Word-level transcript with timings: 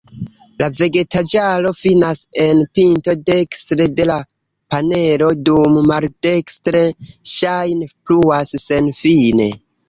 La 0.59 0.67
vegetaĵaro 0.75 1.73
finas 1.79 2.21
en 2.45 2.61
pinto 2.79 3.15
dekstre 3.27 3.87
de 3.99 4.07
la 4.11 4.15
panelo, 4.75 5.29
dum 5.51 5.77
maldekstre 5.91 6.83
ŝajne 7.35 7.91
pluas 7.93 8.57
senfine. 8.65 9.49